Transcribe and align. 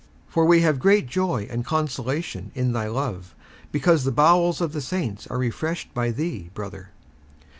57:001:007 0.29 0.33
For 0.33 0.45
we 0.45 0.61
have 0.61 0.79
great 0.79 1.05
joy 1.05 1.47
and 1.51 1.63
consolation 1.63 2.51
in 2.55 2.73
thy 2.73 2.87
love, 2.87 3.35
because 3.71 4.03
the 4.03 4.11
bowels 4.11 4.59
of 4.59 4.73
the 4.73 4.81
saints 4.81 5.27
are 5.27 5.37
refreshed 5.37 5.93
by 5.93 6.09
thee, 6.09 6.49
brother. 6.55 6.89